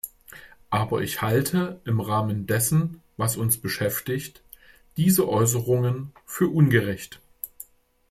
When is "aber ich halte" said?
0.71-1.79